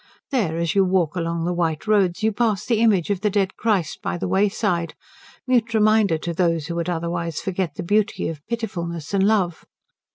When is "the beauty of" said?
7.75-8.43